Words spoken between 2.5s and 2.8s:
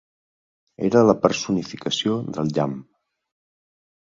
llamp.